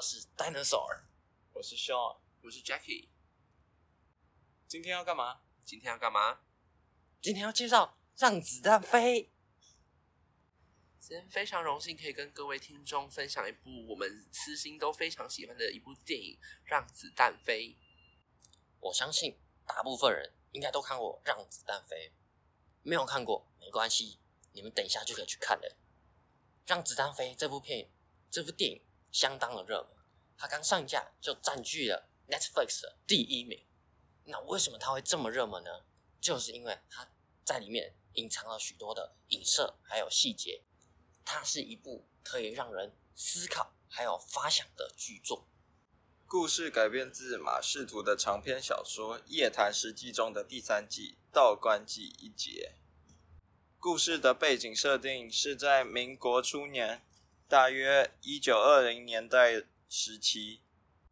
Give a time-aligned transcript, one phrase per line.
[0.00, 1.02] 我是 Dinosaur，
[1.52, 3.10] 我是 Sean，我是 Jackie。
[4.66, 5.42] 今天要干嘛？
[5.62, 6.40] 今天要干嘛？
[7.20, 9.24] 今天要介绍《让子弹飞》。
[10.98, 17.68] 今天非常荣幸可以跟各位听众分享一部我们私心都非常喜欢的一部电影《让子弹飞》。
[18.80, 22.08] 我相信大部分人应该都看过《让子弹飞》，
[22.82, 24.18] 没有看过没关系，
[24.52, 25.76] 你们等一下就可以去看了。
[26.70, 27.90] 《让子弹飞》这部片，
[28.30, 30.04] 这部电影相当的热门，
[30.36, 33.66] 它刚上架就占据了 Netflix 的第一名。
[34.24, 35.70] 那为什么它会这么热门呢？
[36.20, 37.10] 就是因为它
[37.44, 40.62] 在里面隐藏了许多的影射，还有细节。
[41.24, 45.46] 它是一部可以让人思考还有发想的剧作。
[46.26, 52.76] 故事改编自马识图的长篇小说《夜谈十记》中的第三记《道观记》一节。
[53.78, 57.02] 故事的背景设定是在民国初年，
[57.50, 60.60] 大约一九二零年代时期，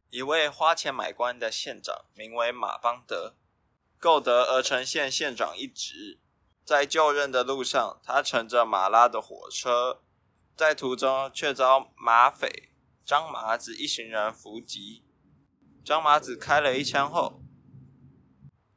[0.09, 3.35] 一位花钱买官的县长名为马邦德，
[3.99, 6.21] 购得鹅城县县长一职。
[6.65, 10.01] 在就任的路上，他乘着马拉的火车，
[10.55, 12.69] 在途中却遭马匪
[13.05, 15.03] 张麻子一行人伏击。
[15.85, 17.43] 张麻子开了一枪后，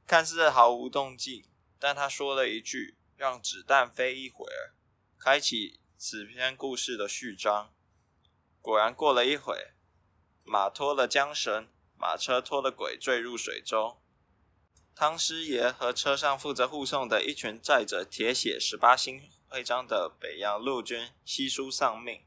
[0.07, 1.45] 看似毫无动静，
[1.77, 4.73] 但他说了一句“让子弹飞一会儿”，
[5.21, 7.71] 开启此篇故事的序章。
[8.59, 9.67] 果然，过了一会，
[10.43, 14.01] 马脱了缰绳，马车脱了轨，坠入水中。
[14.95, 22.25] 汤师爷和车上负责护送的一群载着铁血十八星徽章的北洋陆军悉数丧命。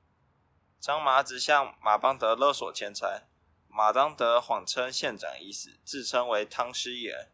[0.78, 3.26] 张麻子向马邦德勒索钱财。
[3.66, 7.32] 马当德谎称县长已死，自称为汤师爷，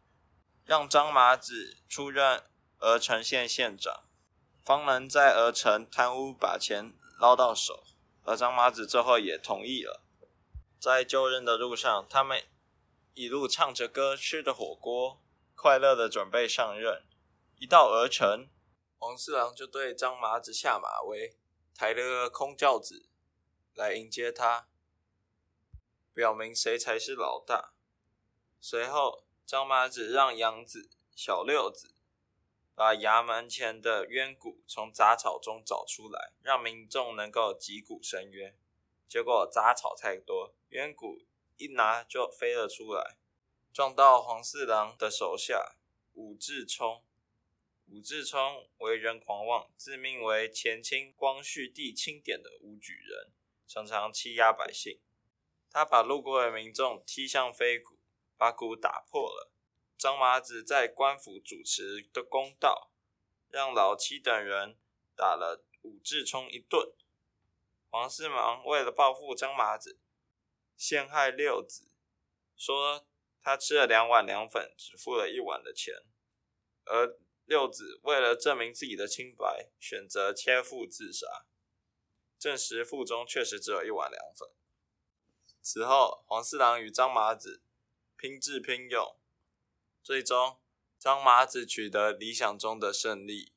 [0.64, 2.44] 让张麻子出任
[2.78, 4.04] 鹅城县县长，
[4.70, 7.82] 方能在鹅城贪污把钱捞到手。
[8.22, 10.04] 而张麻子最后也同意了。
[10.78, 12.44] 在就任的路上，他们
[13.14, 15.20] 一路唱着歌，吃着火锅，
[15.56, 17.02] 快乐的准备上任。
[17.56, 18.48] 一到鹅城，
[18.96, 21.36] 黄四郎就对张麻子下马威，
[21.74, 23.08] 抬了个空轿子
[23.74, 24.68] 来迎接他。
[26.14, 27.72] 表明谁才是老大。
[28.60, 31.96] 随后，张麻子让杨子、小六子
[32.80, 38.56] 把衙门前的冤骨从杂草中找出来，让民众能够击鼓申冤。
[39.06, 41.20] 结果杂草太多，冤骨
[41.58, 43.18] 一拿就飞了出来，
[43.70, 45.76] 撞到黄四郎的手下
[46.14, 47.04] 武志冲。
[47.88, 53.30] 武志冲为人狂妄，自命为前清光绪帝钦点的武举人，
[53.68, 54.98] 常常欺压百姓。
[55.70, 57.98] 他把路过的民众踢向飞鼓，
[58.38, 59.52] 把鼓打破了。
[60.00, 62.90] 张麻子在官府主持的公道，
[63.50, 64.78] 让老七等人
[65.14, 66.94] 打了武志聪一顿。
[67.90, 70.00] 黄四郎为了报复张麻子，
[70.74, 71.90] 陷害六子，
[72.56, 73.06] 说
[73.42, 75.94] 他吃了两碗凉粉，只付了一碗的钱。
[76.86, 81.44] 而六子为了证明自己的清白，选择切腹自杀。
[82.38, 84.48] 证实腹中确实只有一碗凉粉。
[85.60, 87.62] 此后，黄四郎与张麻子
[88.16, 89.19] 拼智拼勇，
[90.02, 90.58] 最终
[90.98, 93.52] 张麻子取得理想中的胜利。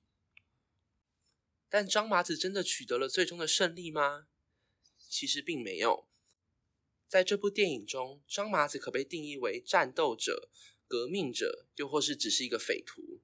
[1.69, 4.27] 但张麻子真的取得了最终的胜利吗？
[5.09, 6.07] 其实并没有。
[7.07, 10.49] 在这部电影中，张麻子可被定义为战斗者、
[10.87, 13.21] 革命者，又或是只是一个匪徒。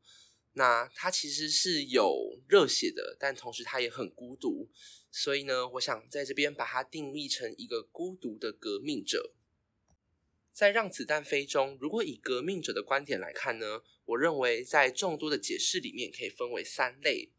[0.53, 4.69] 那他其实是有热血的，但同时他也很孤独。
[5.11, 9.33] 所以呢，我想在这边把它定义成一个孤独的革命者。
[10.59, 17.31] 在《让子弹飞》中，如果以革命者的观点来看呢，我认为在众多的解释里面可以分为三类。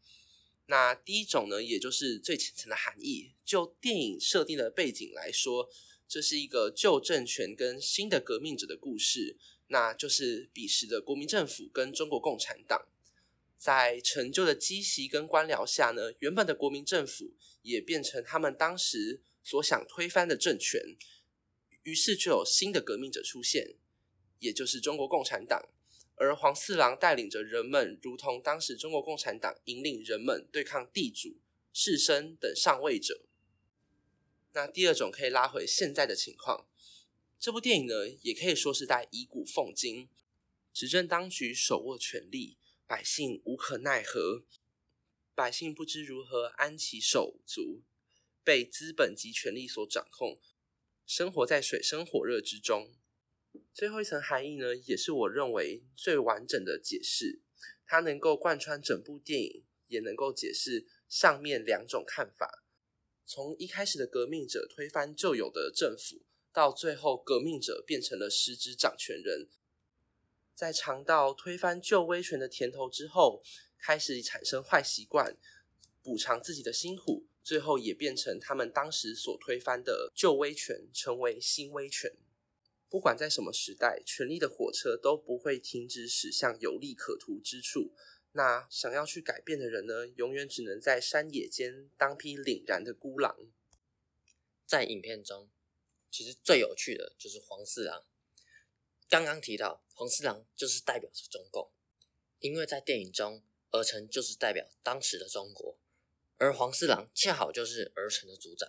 [0.65, 5.69] 那第一种呢，也就是最浅层的含义，就电影设定的背景来说，
[6.07, 12.87] 这是一个旧政权跟新的革命者的故事，那就是彼时的国民政府跟中国共产党。
[13.55, 20.81] 在陈旧的积习跟官僚下呢，原本的国民政府也变成他们当时所想推翻的政权，
[21.83, 23.75] 于是就有新的革命者出现，
[24.39, 25.69] 也就是中国共产党。
[26.15, 31.39] 而黄四郎带领着人们，如同当时中国共产党引领人们对抗地主、
[31.73, 33.25] 士绅等上位者。
[34.53, 36.67] 那第二种可以拉回现在的情况，
[37.39, 40.09] 这部电影呢，也可以说是在以古讽今，
[40.71, 42.57] 执政当局手握权力。
[42.87, 44.43] 百姓无可奈何，
[45.33, 47.83] 百姓不知如何安其手足，
[48.43, 50.37] 被资本及权力所掌控，
[51.13, 52.93] 生活在水深火热之中。
[53.73, 57.41] 最后一层含义呢，也是我认为最完整的解释，
[57.85, 62.63] 它能够贯穿整部电影，也能够解释上面两种看法。
[63.25, 66.21] 从一开始的革命者推翻旧有的政府，
[66.53, 69.49] 到最后革命者变成了实质掌权人，
[70.55, 73.43] 在尝到推翻旧威权的甜头之后，
[73.77, 75.35] 开始产生坏习惯，
[76.01, 82.11] 补偿自己的辛苦，最后也变成他们当时所推翻的旧威权，成为新威权。
[82.89, 87.93] 不管在什么时代，权力的火车都不会停止驶向有利可图之处。
[88.33, 93.35] 那想要去改变的人呢，永远只能在山野间当匹凛然的孤狼。
[94.65, 95.49] 在影片中，
[96.09, 98.05] 其实最有趣的就是黄四郎。
[99.09, 101.69] 刚刚提到黄四郎就是代表着中共，
[102.39, 105.77] 因为在电影中，儿臣就是代表当时的中国，
[106.41, 108.67] 而黄四郎恰好就是儿臣的主宰。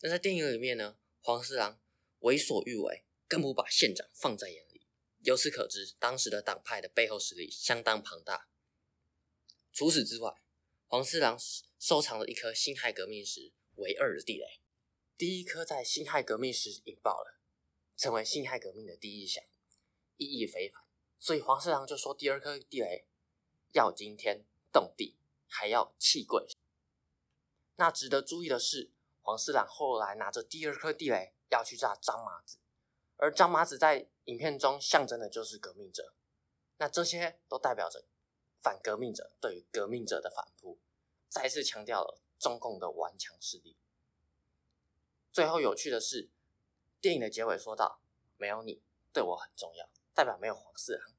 [0.00, 1.80] 那在电影里面呢，黄四郎
[2.18, 3.04] 为所欲为。
[3.26, 4.86] 更不把县长放在眼里，
[5.22, 8.48] 由此可知，当时的党派的背后实力相当庞大。
[9.72, 10.42] 除此之外，
[10.86, 11.36] 黄四郎
[11.80, 14.60] 收藏了一颗辛亥革命时唯二的地雷，
[15.16, 17.40] 第一颗在辛亥革命时引爆了，
[17.96, 19.42] 成为辛亥革命的第一响，
[20.16, 20.82] 意义非凡。
[21.18, 23.06] 所以黄四郎就说，第二颗地雷
[23.72, 25.16] 要惊天动地，
[25.48, 26.46] 还要气贵。
[27.76, 32.58] 那值得注意的是，黄四郎后来拿着第二颗地雷要去炸张麻子。
[33.16, 36.14] 而张麻子在影片中象征的就是革命者，
[36.78, 38.04] 那这些都代表着
[38.60, 40.78] 反革命者对于革命者的反扑，
[41.28, 43.76] 再次强调了中共的顽强势力。
[45.32, 46.30] 最后有趣的是，
[47.00, 48.00] 电影的结尾说道
[48.36, 48.82] ：“没有你
[49.12, 51.12] 对我很重要，代表没有黄四郎，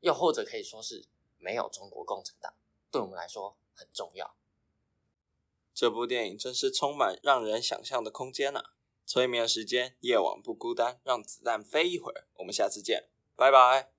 [0.00, 1.06] 又或者可以说是
[1.38, 2.54] 没有中国共产党，
[2.90, 4.36] 对我们来说很重要。”
[5.74, 8.70] 这部电影真是充满让人想象的空间呐、啊。
[9.06, 12.26] 催眠时间，夜晚不孤单，让子弹飞一会儿。
[12.36, 13.93] 我们下次见，拜拜。